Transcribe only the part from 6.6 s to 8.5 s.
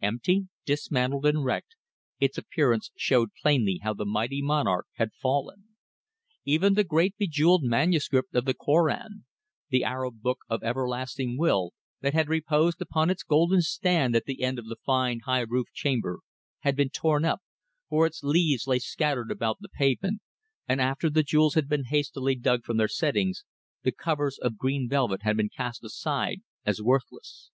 the great bejewelled manuscript of